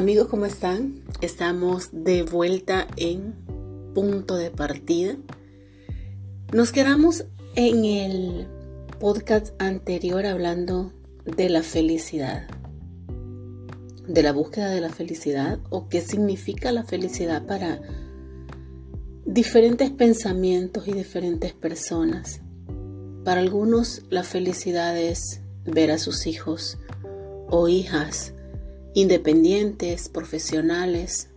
Amigos, 0.00 0.28
¿cómo 0.28 0.46
están? 0.46 1.02
Estamos 1.20 1.90
de 1.92 2.22
vuelta 2.22 2.88
en 2.96 3.34
punto 3.94 4.36
de 4.36 4.50
partida. 4.50 5.18
Nos 6.54 6.72
quedamos 6.72 7.26
en 7.54 7.84
el 7.84 8.46
podcast 8.98 9.48
anterior 9.60 10.24
hablando 10.24 10.94
de 11.26 11.50
la 11.50 11.62
felicidad, 11.62 12.48
de 14.08 14.22
la 14.22 14.32
búsqueda 14.32 14.70
de 14.70 14.80
la 14.80 14.88
felicidad 14.88 15.58
o 15.68 15.90
qué 15.90 16.00
significa 16.00 16.72
la 16.72 16.84
felicidad 16.84 17.44
para 17.44 17.82
diferentes 19.26 19.90
pensamientos 19.90 20.88
y 20.88 20.92
diferentes 20.92 21.52
personas. 21.52 22.40
Para 23.22 23.42
algunos 23.42 24.00
la 24.08 24.22
felicidad 24.22 24.98
es 24.98 25.42
ver 25.66 25.90
a 25.90 25.98
sus 25.98 26.26
hijos 26.26 26.78
o 27.50 27.68
hijas 27.68 28.32
independientes, 28.94 30.08
profesionales, 30.08 31.28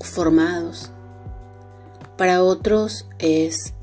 formados. 0.00 0.90
Para 2.16 2.42
otros 2.42 3.08
es, 3.18 3.74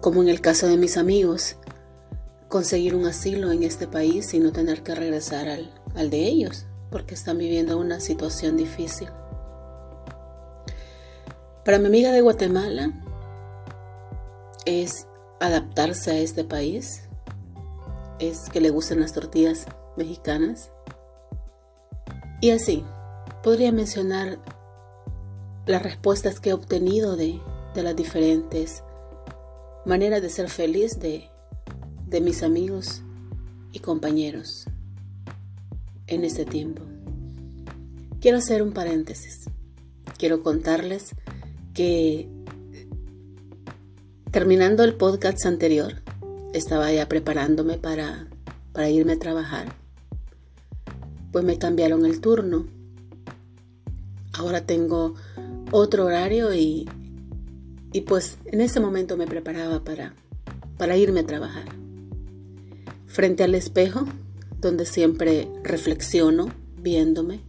como 0.00 0.22
en 0.22 0.28
el 0.28 0.40
caso 0.40 0.66
de 0.66 0.76
mis 0.76 0.96
amigos, 0.96 1.56
conseguir 2.48 2.94
un 2.94 3.06
asilo 3.06 3.52
en 3.52 3.62
este 3.62 3.86
país 3.86 4.32
y 4.34 4.40
no 4.40 4.52
tener 4.52 4.82
que 4.82 4.94
regresar 4.94 5.48
al, 5.48 5.72
al 5.94 6.10
de 6.10 6.26
ellos, 6.26 6.66
porque 6.90 7.14
están 7.14 7.38
viviendo 7.38 7.78
una 7.78 8.00
situación 8.00 8.56
difícil. 8.56 9.08
Para 11.64 11.78
mi 11.78 11.86
amiga 11.86 12.12
de 12.12 12.22
Guatemala 12.22 12.92
es 14.64 15.06
adaptarse 15.40 16.10
a 16.10 16.18
este 16.18 16.44
país, 16.44 17.02
es 18.18 18.48
que 18.50 18.60
le 18.60 18.70
gusten 18.70 19.00
las 19.00 19.12
tortillas 19.12 19.66
mexicanas. 19.98 20.70
Y 22.40 22.50
así, 22.50 22.84
podría 23.42 23.72
mencionar 23.72 24.38
las 25.66 25.82
respuestas 25.82 26.40
que 26.40 26.50
he 26.50 26.52
obtenido 26.54 27.16
de, 27.16 27.40
las 27.74 27.94
diferentes 27.94 28.82
maneras 29.86 30.20
de 30.20 30.30
ser 30.30 30.48
feliz 30.48 30.98
de, 30.98 31.28
de 32.08 32.20
mis 32.20 32.42
amigos 32.42 33.02
y 33.70 33.78
compañeros 33.78 34.64
en 36.08 36.24
este 36.24 36.44
tiempo. 36.44 36.82
Quiero 38.20 38.38
hacer 38.38 38.62
un 38.62 38.72
paréntesis. 38.72 39.44
Quiero 40.16 40.42
contarles 40.42 41.14
que 41.72 42.28
terminando 44.32 44.84
el 44.84 44.94
podcast 44.94 45.46
anterior, 45.46 46.02
estaba 46.52 46.92
ya 46.92 47.08
preparándome 47.08 47.78
para, 47.78 48.28
para 48.72 48.90
irme 48.90 49.12
a 49.14 49.18
trabajar 49.18 49.74
pues 51.32 51.44
me 51.44 51.58
cambiaron 51.58 52.06
el 52.06 52.20
turno. 52.20 52.66
Ahora 54.32 54.64
tengo 54.66 55.14
otro 55.72 56.06
horario 56.06 56.54
y, 56.54 56.88
y 57.92 58.02
pues 58.02 58.38
en 58.46 58.60
ese 58.60 58.80
momento 58.80 59.16
me 59.16 59.26
preparaba 59.26 59.84
para, 59.84 60.14
para 60.76 60.96
irme 60.96 61.20
a 61.20 61.26
trabajar. 61.26 61.64
Frente 63.06 63.42
al 63.42 63.54
espejo, 63.54 64.06
donde 64.60 64.86
siempre 64.86 65.48
reflexiono 65.62 66.48
viéndome, 66.80 67.40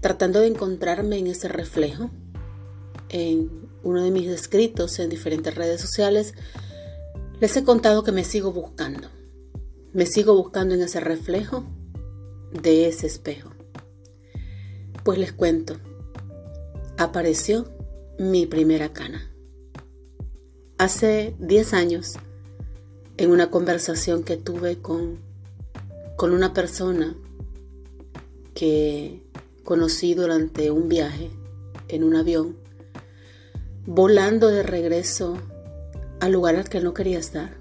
tratando 0.00 0.40
de 0.40 0.48
encontrarme 0.48 1.18
en 1.18 1.26
ese 1.26 1.48
reflejo, 1.48 2.10
en 3.08 3.66
uno 3.82 4.02
de 4.02 4.10
mis 4.10 4.28
escritos 4.28 4.98
en 4.98 5.10
diferentes 5.10 5.54
redes 5.54 5.80
sociales, 5.80 6.34
les 7.40 7.56
he 7.56 7.64
contado 7.64 8.02
que 8.02 8.12
me 8.12 8.24
sigo 8.24 8.52
buscando. 8.52 9.08
Me 9.92 10.06
sigo 10.06 10.34
buscando 10.34 10.74
en 10.74 10.82
ese 10.82 11.00
reflejo 11.00 11.64
de 12.52 12.88
ese 12.88 13.06
espejo. 13.06 13.50
Pues 15.04 15.18
les 15.18 15.32
cuento, 15.32 15.76
apareció 16.96 17.68
mi 18.18 18.46
primera 18.46 18.92
cana. 18.92 19.30
Hace 20.78 21.34
10 21.38 21.74
años, 21.74 22.14
en 23.16 23.30
una 23.30 23.50
conversación 23.50 24.22
que 24.22 24.36
tuve 24.36 24.78
con, 24.78 25.18
con 26.16 26.32
una 26.32 26.52
persona 26.52 27.16
que 28.54 29.22
conocí 29.64 30.14
durante 30.14 30.70
un 30.70 30.88
viaje 30.88 31.30
en 31.88 32.04
un 32.04 32.16
avión, 32.16 32.56
volando 33.86 34.48
de 34.48 34.62
regreso 34.62 35.38
al 36.20 36.32
lugar 36.32 36.56
al 36.56 36.68
que 36.68 36.80
no 36.80 36.94
quería 36.94 37.18
estar, 37.18 37.56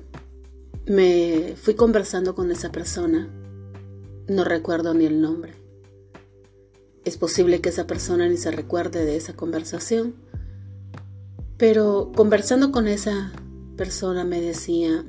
me 0.85 1.55
fui 1.57 1.75
conversando 1.75 2.35
con 2.35 2.51
esa 2.51 2.71
persona 2.71 3.29
no 4.27 4.43
recuerdo 4.43 4.93
ni 4.93 5.05
el 5.05 5.21
nombre. 5.21 5.53
Es 7.03 7.17
posible 7.17 7.61
que 7.61 7.69
esa 7.69 7.85
persona 7.85 8.27
ni 8.27 8.37
se 8.37 8.51
recuerde 8.51 9.05
de 9.05 9.15
esa 9.15 9.35
conversación, 9.35 10.15
pero 11.57 12.11
conversando 12.15 12.71
con 12.71 12.87
esa 12.87 13.31
persona 13.77 14.23
me 14.23 14.41
decía, 14.41 15.05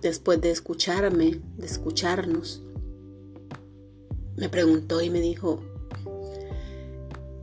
después 0.00 0.40
de 0.40 0.50
escucharme, 0.50 1.40
de 1.56 1.66
escucharnos, 1.66 2.62
me 4.36 4.48
preguntó 4.48 5.00
y 5.00 5.10
me 5.10 5.20
dijo, 5.20 5.62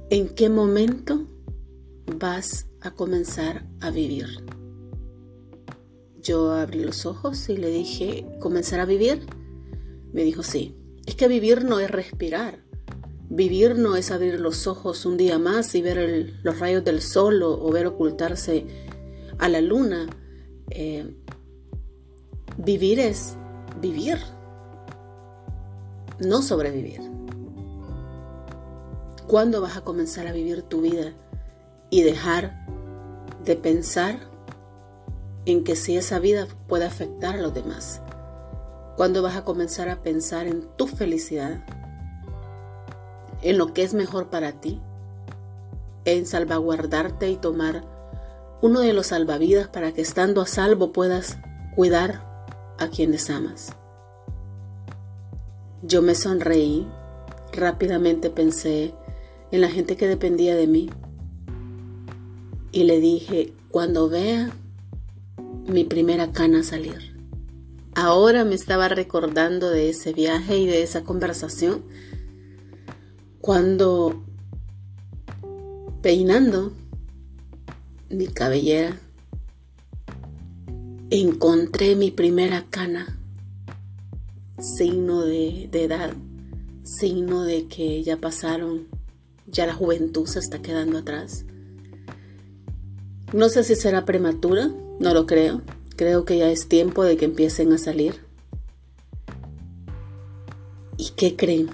¿en 0.09 0.27
qué 0.29 0.49
momento 0.49 1.25
vas 2.17 2.67
a 2.81 2.91
comenzar 2.91 3.66
a 3.79 3.91
vivir? 3.91 4.27
Yo 6.21 6.51
abrí 6.51 6.83
los 6.83 7.05
ojos 7.05 7.47
y 7.47 7.55
le 7.55 7.69
dije, 7.69 8.25
¿comenzar 8.39 8.81
a 8.81 8.85
vivir? 8.85 9.25
Me 10.11 10.23
dijo, 10.23 10.43
sí. 10.43 10.75
Es 11.09 11.16
que 11.16 11.28
vivir 11.28 11.66
no 11.66 11.80
es 11.80 11.90
respirar. 11.90 12.59
Vivir 13.31 13.80
no 13.80 13.96
es 13.96 14.12
abrir 14.12 14.40
los 14.40 14.68
ojos 14.68 15.08
un 15.08 15.18
día 15.18 15.40
más 15.40 15.74
y 15.74 15.81
ver 15.81 16.36
los 16.44 16.59
rayos 16.59 16.84
del 16.84 17.02
sol 17.02 17.42
o, 17.42 17.72
ver 17.72 17.88
ocultarse 17.88 18.68
a 19.40 19.50
la 19.50 19.59
luna. 19.59 20.08
Eh, 20.70 21.16
vivir 22.59 23.00
es 23.00 23.36
vivir, 23.81 24.20
no 26.20 26.44
sobrevivir. 26.44 27.02
¿Cuándo 29.26 29.62
vas 29.62 29.78
a 29.78 29.81
comenzar 29.81 30.28
a 30.28 30.31
vivir 30.31 30.62
tu 30.62 30.81
vida 30.81 31.14
y 31.90 32.03
dejar 32.03 32.68
de 33.46 33.56
pensar 33.56 34.20
en 35.47 35.64
que 35.64 35.76
si 35.76 35.97
esa 35.97 36.20
vida 36.20 36.47
puede 36.68 36.86
afectar 36.86 37.34
a 37.34 37.41
los 37.41 37.56
demás? 37.56 38.00
¿Cuándo 38.99 39.21
vas 39.21 39.37
a 39.37 39.45
comenzar 39.45 39.87
a 39.87 40.03
pensar 40.03 40.45
en 40.45 40.61
tu 40.75 40.85
felicidad? 40.85 41.63
En 43.41 43.57
lo 43.57 43.73
que 43.73 43.83
es 43.83 43.93
mejor 43.93 44.29
para 44.29 44.59
ti. 44.59 44.81
En 46.03 46.25
salvaguardarte 46.25 47.29
y 47.29 47.37
tomar 47.37 47.85
uno 48.61 48.81
de 48.81 48.91
los 48.91 49.07
salvavidas 49.07 49.69
para 49.69 49.93
que 49.93 50.01
estando 50.01 50.41
a 50.41 50.47
salvo 50.47 50.91
puedas 50.91 51.37
cuidar 51.77 52.45
a 52.77 52.89
quienes 52.89 53.29
amas. 53.29 53.71
Yo 55.81 56.01
me 56.01 56.13
sonreí, 56.13 56.85
rápidamente 57.53 58.29
pensé 58.29 58.93
en 59.51 59.61
la 59.61 59.69
gente 59.69 59.95
que 59.95 60.09
dependía 60.09 60.57
de 60.57 60.67
mí 60.67 60.89
y 62.73 62.83
le 62.83 62.99
dije, 62.99 63.53
cuando 63.71 64.09
vea 64.09 64.49
mi 65.67 65.85
primera 65.85 66.33
cana 66.33 66.63
salir. 66.63 67.19
Ahora 68.01 68.45
me 68.45 68.55
estaba 68.55 68.87
recordando 68.87 69.69
de 69.69 69.89
ese 69.89 70.13
viaje 70.13 70.57
y 70.57 70.65
de 70.65 70.83
esa 70.83 71.03
conversación 71.03 71.83
cuando 73.41 74.23
peinando 76.01 76.71
mi 78.09 78.27
cabellera 78.27 78.97
encontré 81.09 81.97
mi 81.97 82.09
primera 82.09 82.67
cana, 82.69 83.19
signo 84.59 85.23
de, 85.23 85.66
edad, 85.66 86.13
signo 86.84 87.43
de 87.43 87.67
que 87.67 88.02
ya 88.02 88.16
pasaron, 88.16 88.87
ya 89.45 89.66
la 89.66 89.73
juventud 89.73 90.25
se 90.25 90.40
está 90.40 90.61
quedando 90.61 90.99
atrás. 90.99 91.43
No 93.34 93.49
sé 93.49 93.66
si 93.66 93.75
será 93.75 94.05
prematura, 94.05 94.69
no 95.02 95.13
lo 95.13 95.25
creo, 95.25 95.63
Creo 95.99 96.23
que 96.23 96.37
ya 96.37 96.49
es 96.49 96.69
tiempo 96.69 97.03
de 97.03 97.17
que 97.17 97.25
empiecen 97.25 97.73
a 97.73 97.78
salir. 97.78 98.22
¿Y 100.96 101.09
qué 101.17 101.35
creen? 101.35 101.72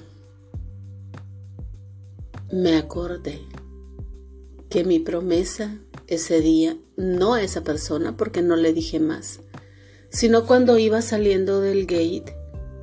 Me 2.51 2.75
acordé 2.75 3.39
que 4.67 4.83
mi 4.83 4.97
promesa 4.97 5.77
ese 6.07 6.41
día, 6.41 6.75
no 6.97 7.35
a 7.35 7.43
esa 7.43 7.63
persona 7.63 8.17
porque 8.17 8.41
no 8.41 8.55
le 8.55 8.73
dije 8.73 8.99
más, 8.99 9.41
sino 10.09 10.47
cuando 10.47 10.79
iba 10.79 11.03
saliendo 11.03 11.61
del 11.61 11.85
gate 11.85 12.35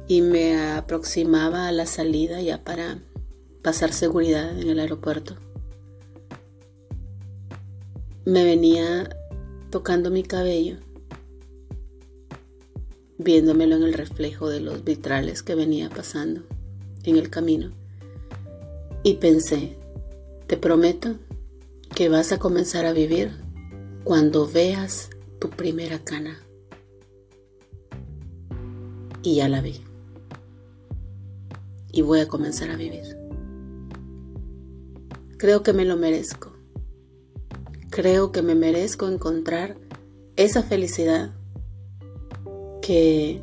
y 0.07 0.23
me 0.23 0.57
aproximaba 0.71 1.67
a 1.67 1.73
la 1.73 1.87
salida 1.87 2.41
ya 2.41 2.63
para 2.63 3.03
pasar 3.63 3.93
seguridad 3.93 4.57
en 4.61 4.71
el 4.71 4.79
aeropuerto. 4.79 5.35
Me 8.25 8.45
venía 8.45 9.17
tocando 9.71 10.13
mi 10.13 10.23
cabello 10.23 10.79
viéndomelo 13.19 13.77
en 13.77 13.83
el 13.83 13.93
reflejo 13.93 14.49
de 14.49 14.61
los 14.61 14.85
vitrales 14.85 15.43
que 15.43 15.55
venía 15.55 15.89
pasando 15.91 16.43
en 17.05 17.17
el 17.17 17.31
camino. 17.31 17.73
Y 19.03 19.15
pensé, 19.15 19.77
te 20.47 20.57
prometo 20.57 21.17
que 21.95 22.09
vas 22.09 22.33
a 22.33 22.39
comenzar 22.39 22.87
a 22.87 22.93
vivir 22.93 23.33
cuando 24.05 24.47
veas 24.47 25.11
tu 25.39 25.51
primera 25.51 25.99
cana. 25.99 26.41
Y 29.23 29.37
ya 29.37 29.49
la 29.49 29.61
vi. 29.61 29.81
Y 31.93 32.03
voy 32.03 32.21
a 32.21 32.29
comenzar 32.29 32.71
a 32.71 32.77
vivir. 32.77 33.17
Creo 35.37 35.63
que 35.63 35.73
me 35.73 35.85
lo 35.85 35.97
merezco. 35.97 36.53
Creo 37.91 38.33
que 38.33 38.43
me 38.43 38.55
merezco 38.55 39.09
encontrar 39.09 39.77
esa 40.37 40.63
felicidad 40.63 41.35
que 42.83 43.41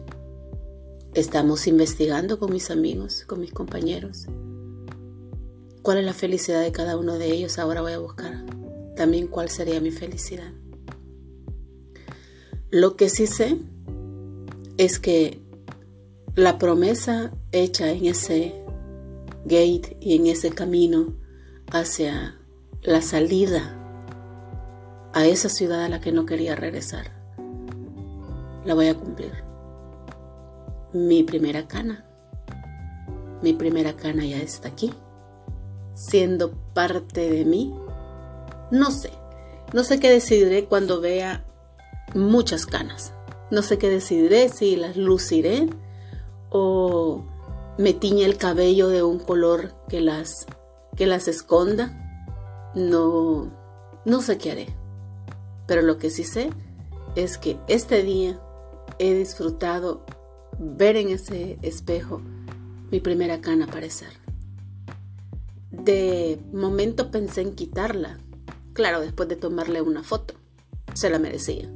estamos 1.16 1.66
investigando 1.66 2.38
con 2.38 2.54
mis 2.54 2.70
amigos, 2.70 3.24
con 3.26 3.40
mis 3.40 3.52
compañeros. 3.52 4.28
¿Cuál 5.82 5.98
es 5.98 6.06
la 6.06 6.14
felicidad 6.14 6.62
de 6.62 6.72
cada 6.72 6.98
uno 6.98 7.18
de 7.18 7.34
ellos? 7.34 7.58
Ahora 7.58 7.82
voy 7.82 7.94
a 7.94 8.00
buscar 8.00 8.46
también 8.96 9.28
cuál 9.28 9.50
sería 9.50 9.80
mi 9.80 9.92
felicidad. 9.92 10.52
Lo 12.70 12.96
que 12.96 13.10
sí 13.10 13.26
sé 13.26 13.58
es 14.78 15.00
que 15.00 15.42
la 16.36 16.60
promesa 16.60 17.32
hecha 17.52 17.90
en 17.90 18.06
ese 18.06 18.54
gate 19.46 19.98
y 20.00 20.16
en 20.16 20.28
ese 20.28 20.52
camino 20.52 21.16
hacia 21.72 22.38
la 22.84 23.02
salida 23.02 23.76
a 25.14 25.26
esa 25.26 25.50
ciudad 25.50 25.84
a 25.84 25.90
la 25.90 26.00
que 26.00 26.12
no 26.12 26.26
quería 26.26 26.56
regresar, 26.56 27.19
la 28.70 28.76
voy 28.76 28.88
a 28.88 28.94
cumplir. 28.94 29.32
Mi 30.94 31.24
primera 31.24 31.68
cana, 31.68 32.06
mi 33.42 33.54
primera 33.54 33.96
cana 33.96 34.24
ya 34.24 34.38
está 34.38 34.68
aquí, 34.68 34.94
siendo 35.96 36.52
parte 36.76 37.32
de 37.32 37.46
mí. 37.46 37.74
No 38.70 38.92
sé, 38.92 39.10
no 39.74 39.84
sé 39.84 40.00
qué 40.00 40.12
decidiré 40.12 40.66
cuando 40.66 41.02
vea 41.02 41.44
muchas 42.14 42.68
canas. 42.68 43.12
No 43.50 43.64
sé 43.64 43.80
qué 43.80 43.90
decidiré, 43.90 44.50
si 44.50 44.76
las 44.76 44.96
luciré 44.96 45.68
o 46.52 47.26
me 47.80 47.94
tiñe 47.94 48.24
el 48.24 48.38
cabello 48.38 48.90
de 48.90 49.02
un 49.02 49.18
color 49.18 49.74
que 49.88 50.00
las, 50.00 50.46
que 50.96 51.08
las 51.08 51.28
esconda. 51.28 52.72
No, 52.76 53.52
no 54.06 54.22
sé 54.22 54.38
qué 54.38 54.52
haré. 54.52 54.68
Pero 55.66 55.82
lo 55.82 55.98
que 55.98 56.12
sí 56.12 56.24
sé 56.24 56.52
es 57.16 57.40
que 57.40 57.58
este 57.68 58.04
día 58.04 58.40
he 59.00 59.14
disfrutado 59.14 60.06
ver 60.60 60.98
en 60.98 61.10
ese 61.10 61.58
espejo 61.62 62.22
mi 62.92 63.00
primera 63.00 63.40
cana 63.42 63.66
aparecer. 63.66 64.10
De 65.72 66.40
momento 66.52 67.10
pensé 67.10 67.42
en 67.42 67.56
quitarla. 67.56 68.20
Claro, 68.74 69.00
después 69.00 69.30
de 69.30 69.36
tomarle 69.36 69.82
una 69.82 70.04
foto. 70.04 70.34
Se 70.94 71.10
la 71.10 71.20
merecía. 71.20 71.70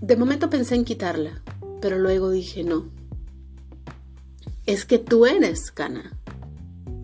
De 0.00 0.16
momento 0.16 0.48
pensé 0.48 0.76
en 0.76 0.84
quitarla, 0.84 1.42
pero 1.80 1.98
luego 1.98 2.30
dije 2.30 2.62
no. 2.62 2.88
Es 4.64 4.84
que 4.84 4.98
tú 4.98 5.26
eres, 5.26 5.72
Cana, 5.72 6.12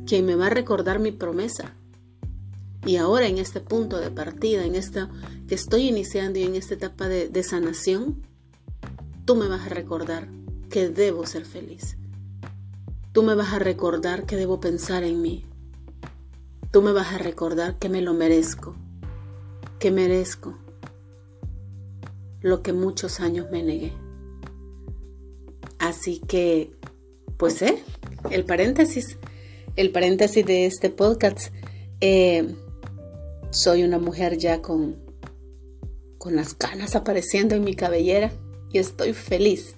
quien 0.06 0.26
me 0.26 0.36
va 0.36 0.46
a 0.46 0.50
recordar 0.50 1.00
mi 1.00 1.10
promesa. 1.10 1.74
Y 2.86 2.96
ahora 2.96 3.26
en 3.26 3.38
este 3.38 3.60
punto 3.60 3.98
de 3.98 4.10
partida, 4.10 4.64
en 4.64 4.74
esta 4.74 5.10
que 5.48 5.54
estoy 5.54 5.88
iniciando 5.88 6.38
y 6.38 6.44
en 6.44 6.54
esta 6.54 6.74
etapa 6.74 7.08
de, 7.08 7.42
sanación, 7.42 8.22
tú 9.24 9.36
me 9.36 9.48
vas 9.48 9.66
a 9.66 9.68
recordar 9.68 10.28
que 10.70 10.88
debo 10.88 11.26
ser 11.26 11.44
feliz. 11.44 11.96
Tú 13.12 13.22
me 13.22 13.34
vas 13.34 13.52
a 13.52 13.58
recordar 13.58 14.26
que 14.26 14.36
debo 14.36 14.60
pensar 14.60 15.04
en 15.04 15.20
mí. 15.20 15.44
Tú 16.70 16.82
me 16.82 16.92
vas 16.92 17.12
a 17.12 17.18
recordar 17.18 17.78
que 17.78 17.88
me 17.88 18.00
lo 18.00 18.14
merezco, 18.14 18.74
que 19.78 19.90
merezco, 19.90 20.56
lo 22.40 22.62
que 22.62 22.72
muchos 22.72 23.20
años 23.20 23.46
me 23.52 23.62
negué. 23.62 23.92
Así 25.78 26.20
que, 26.20 26.74
pues, 27.36 27.62
¿eh? 27.62 27.84
El 28.30 28.44
paréntesis, 28.44 29.18
el 29.76 29.92
paréntesis 29.92 30.44
de 30.44 30.66
este 30.66 30.90
podcast. 30.90 31.52
Eh, 32.00 32.54
soy 33.50 33.84
una 33.84 33.98
mujer 33.98 34.36
ya 34.36 34.60
con, 34.60 35.03
con 36.24 36.36
las 36.36 36.54
canas 36.54 36.96
apareciendo 36.96 37.54
en 37.54 37.64
mi 37.64 37.74
cabellera 37.74 38.32
y 38.72 38.78
estoy 38.78 39.12
feliz. 39.12 39.74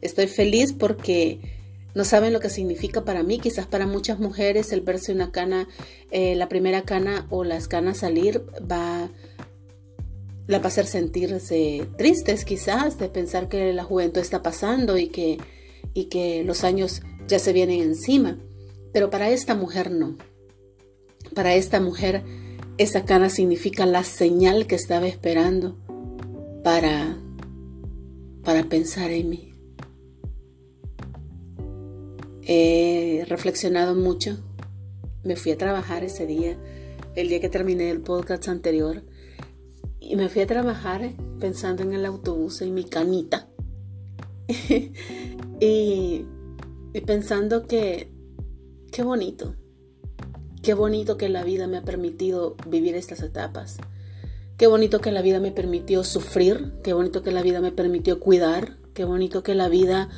Estoy 0.00 0.28
feliz 0.28 0.72
porque 0.72 1.40
no 1.94 2.06
saben 2.06 2.32
lo 2.32 2.40
que 2.40 2.48
significa 2.48 3.04
para 3.04 3.22
mí. 3.22 3.38
Quizás 3.38 3.66
para 3.66 3.86
muchas 3.86 4.18
mujeres 4.18 4.72
el 4.72 4.80
verse 4.80 5.12
una 5.12 5.30
cana, 5.30 5.68
eh, 6.10 6.34
la 6.36 6.48
primera 6.48 6.82
cana 6.82 7.26
o 7.28 7.44
las 7.44 7.68
canas 7.68 7.98
salir 7.98 8.42
va 8.60 9.10
la 10.46 10.58
va 10.58 10.64
a 10.64 10.68
hacer 10.68 10.86
sentirse 10.86 11.86
tristes 11.98 12.46
quizás 12.46 12.98
de 12.98 13.10
pensar 13.10 13.50
que 13.50 13.70
la 13.74 13.84
juventud 13.84 14.22
está 14.22 14.42
pasando 14.42 14.96
y 14.96 15.08
que, 15.08 15.36
y 15.92 16.06
que 16.06 16.44
los 16.44 16.64
años 16.64 17.02
ya 17.28 17.38
se 17.38 17.52
vienen 17.52 17.82
encima. 17.82 18.38
Pero 18.94 19.10
para 19.10 19.28
esta 19.28 19.54
mujer 19.54 19.90
no. 19.90 20.16
Para 21.34 21.54
esta 21.54 21.78
mujer 21.78 22.22
esa 22.78 23.04
cana 23.04 23.28
significa 23.28 23.84
la 23.84 24.02
señal 24.02 24.66
que 24.66 24.76
estaba 24.76 25.06
esperando 25.06 25.76
para, 26.62 27.16
para 28.44 28.64
pensar 28.64 29.10
en 29.10 29.30
mí. 29.30 29.54
He 32.42 33.24
reflexionado 33.28 33.94
mucho. 33.94 34.38
Me 35.22 35.36
fui 35.36 35.52
a 35.52 35.58
trabajar 35.58 36.02
ese 36.04 36.26
día, 36.26 36.56
el 37.14 37.28
día 37.28 37.40
que 37.40 37.48
terminé 37.48 37.90
el 37.90 38.00
podcast 38.00 38.48
anterior 38.48 39.02
y 40.00 40.16
me 40.16 40.28
fui 40.28 40.42
a 40.42 40.46
trabajar 40.46 41.12
pensando 41.38 41.82
en 41.82 41.92
el 41.92 42.06
autobús, 42.06 42.62
en 42.62 42.74
mi 42.74 42.84
canita. 42.84 43.48
y, 45.60 46.24
y 46.92 47.00
pensando 47.06 47.66
que 47.66 48.10
qué 48.90 49.02
bonito, 49.02 49.54
qué 50.62 50.74
bonito 50.74 51.16
que 51.16 51.28
la 51.28 51.44
vida 51.44 51.68
me 51.68 51.76
ha 51.76 51.82
permitido 51.82 52.56
vivir 52.66 52.96
estas 52.96 53.22
etapas. 53.22 53.76
Qué 54.60 54.66
bonito 54.66 55.00
que 55.00 55.10
la 55.10 55.22
vida 55.22 55.40
me 55.40 55.52
permitió 55.52 56.04
sufrir, 56.04 56.74
qué 56.84 56.92
bonito 56.92 57.22
que 57.22 57.32
la 57.32 57.40
vida 57.40 57.62
me 57.62 57.72
permitió 57.72 58.20
cuidar, 58.20 58.76
qué 58.92 59.06
bonito 59.06 59.42
que 59.42 59.54
la 59.54 59.70
vida 59.70 60.10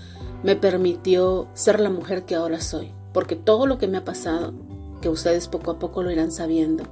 me 0.43 0.57
permitió 0.57 1.47
ser 1.55 1.79
la 1.79 1.91
mujer 1.91 2.25
que 2.25 2.35
ahora 2.35 2.61
soy. 2.61 2.93
Porque 3.15 3.37
todo 3.37 3.69
lo 3.69 3.79
que 3.79 3.87
me 3.87 3.99
ha 3.99 4.05
pasado, 4.05 4.53
que 5.01 5.09
ustedes 5.09 5.47
poco 5.47 5.71
a 5.71 5.79
poco 5.79 6.03
lo 6.03 6.11
irán 6.11 6.33
sabiendo, 6.33 6.83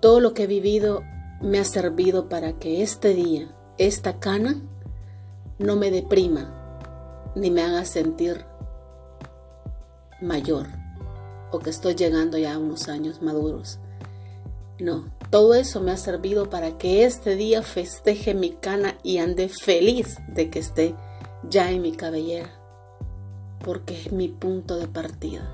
todo 0.00 0.18
lo 0.18 0.34
que 0.34 0.42
he 0.42 0.46
vivido 0.48 1.04
me 1.40 1.60
ha 1.60 1.64
servido 1.64 2.28
para 2.28 2.54
que 2.54 2.82
este 2.82 3.14
día, 3.14 3.54
esta 3.78 4.18
cana, 4.18 4.60
no 5.60 5.76
me 5.76 5.92
deprima 5.92 7.30
ni 7.36 7.52
me 7.52 7.62
haga 7.62 7.84
sentir 7.84 8.44
mayor 10.20 10.66
o 11.52 11.60
que 11.60 11.70
estoy 11.70 11.94
llegando 11.94 12.38
ya 12.38 12.54
a 12.54 12.58
unos 12.58 12.88
años 12.88 13.22
maduros. 13.22 13.78
No, 14.78 15.12
todo 15.30 15.54
eso 15.54 15.80
me 15.80 15.92
ha 15.92 15.96
servido 15.96 16.50
para 16.50 16.78
que 16.78 17.04
este 17.04 17.36
día 17.36 17.62
festeje 17.62 18.34
mi 18.34 18.50
cana 18.50 18.96
y 19.02 19.18
ande 19.18 19.48
feliz 19.48 20.16
de 20.28 20.50
que 20.50 20.58
esté 20.58 20.94
ya 21.48 21.70
en 21.70 21.82
mi 21.82 21.92
cabellera, 21.92 22.50
porque 23.60 24.00
es 24.00 24.12
mi 24.12 24.28
punto 24.28 24.78
de 24.78 24.88
partida. 24.88 25.48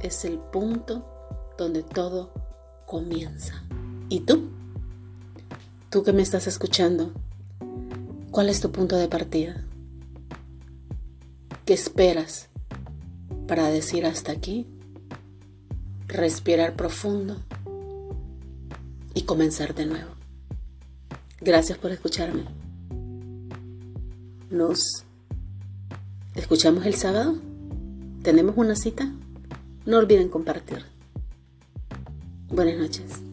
Es 0.00 0.24
el 0.24 0.38
punto 0.38 1.04
donde 1.58 1.82
todo 1.82 2.32
comienza. 2.86 3.64
¿Y 4.08 4.20
tú? 4.20 4.50
Tú 5.90 6.02
que 6.02 6.12
me 6.12 6.22
estás 6.22 6.46
escuchando, 6.46 7.12
¿cuál 8.30 8.48
es 8.48 8.60
tu 8.60 8.70
punto 8.72 8.96
de 8.96 9.08
partida? 9.08 9.64
¿Qué 11.64 11.74
esperas 11.74 12.48
para 13.46 13.68
decir 13.68 14.06
hasta 14.06 14.32
aquí? 14.32 14.66
Respirar 16.08 16.76
profundo 16.76 17.42
y 19.14 19.22
comenzar 19.22 19.74
de 19.74 19.86
nuevo. 19.86 20.10
Gracias 21.40 21.78
por 21.78 21.90
escucharme. 21.90 22.44
Nos 24.50 25.04
escuchamos 26.34 26.86
el 26.86 26.94
sábado. 26.94 27.36
¿Tenemos 28.22 28.56
una 28.56 28.76
cita? 28.76 29.10
No 29.86 29.98
olviden 29.98 30.28
compartir. 30.28 30.84
Buenas 32.48 32.78
noches. 32.78 33.31